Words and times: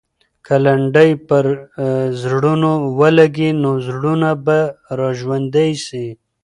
که 0.45 0.55
لنډۍ 0.65 1.11
پر 1.27 1.45
زړونو 2.21 2.71
ولګي، 2.99 3.49
نو 3.61 3.71
زړونه 3.87 4.29
به 4.45 4.59
راژوندي 4.99 5.71
سي. 5.85 6.07